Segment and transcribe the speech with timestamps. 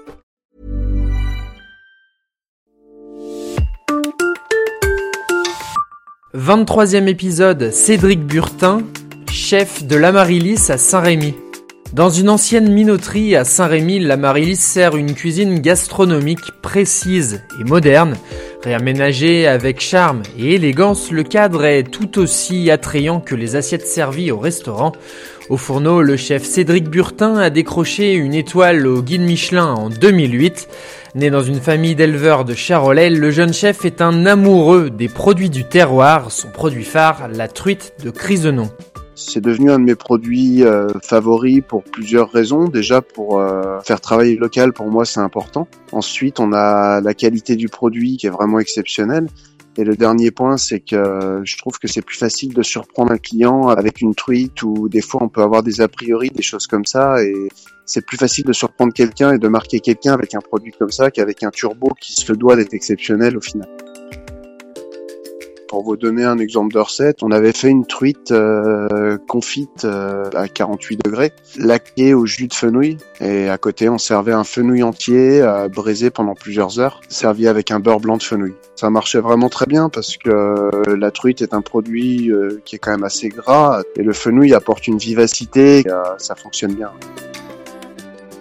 [6.33, 8.83] 23e épisode, Cédric Burtin,
[9.29, 11.35] chef de l'Amaryllis à Saint-Rémy.
[11.93, 18.15] Dans une ancienne minoterie à Saint-Rémy, l'Amaryllis sert une cuisine gastronomique précise et moderne.
[18.63, 24.31] Réaménagée avec charme et élégance, le cadre est tout aussi attrayant que les assiettes servies
[24.31, 24.93] au restaurant.
[25.49, 30.69] Au fourneau, le chef Cédric Burtin a décroché une étoile au guide Michelin en 2008.
[31.15, 35.49] Né dans une famille d'éleveurs de Charolais, le jeune chef est un amoureux des produits
[35.49, 38.69] du terroir, son produit phare, la truite de Crisenon.
[39.27, 42.65] C'est devenu un de mes produits euh, favoris pour plusieurs raisons.
[42.65, 45.67] Déjà pour euh, faire travailler local, pour moi c'est important.
[45.91, 49.27] Ensuite, on a la qualité du produit qui est vraiment exceptionnelle.
[49.77, 53.17] Et le dernier point, c'est que je trouve que c'est plus facile de surprendre un
[53.17, 56.67] client avec une truite ou des fois on peut avoir des a priori, des choses
[56.67, 57.23] comme ça.
[57.23, 57.33] Et
[57.85, 61.09] c'est plus facile de surprendre quelqu'un et de marquer quelqu'un avec un produit comme ça
[61.09, 63.69] qu'avec un turbo qui se doit d'être exceptionnel au final.
[65.71, 70.29] Pour vous donner un exemple de recette, on avait fait une truite euh, confite euh,
[70.35, 74.83] à 48 degrés, laquée au jus de fenouil, et à côté on servait un fenouil
[74.83, 78.53] entier à braiser pendant plusieurs heures, servi avec un beurre blanc de fenouil.
[78.75, 82.75] Ça marchait vraiment très bien parce que euh, la truite est un produit euh, qui
[82.75, 86.91] est quand même assez gras et le fenouil apporte une vivacité, euh, ça fonctionne bien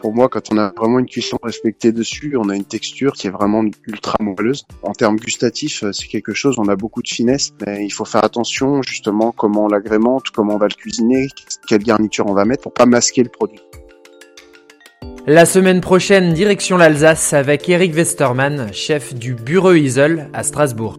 [0.00, 3.26] pour moi, quand on a vraiment une cuisson respectée dessus, on a une texture qui
[3.26, 4.64] est vraiment ultra moelleuse.
[4.82, 8.04] En termes gustatifs, euh, c'est quelque chose, on a beaucoup de finesse, mais il faut
[8.04, 11.28] faire attention justement comment on l'agrémente, comment on va le cuisiner,
[11.66, 13.60] quelle garniture on va mettre pour pas masquer le produit.
[15.26, 20.98] La semaine prochaine, direction l'Alsace avec Eric Westermann, chef du Bureau Isel à Strasbourg.